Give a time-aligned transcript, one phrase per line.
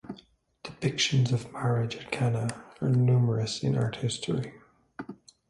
[0.63, 4.51] Depictions of "Marriage at Cana" are numerous in art history.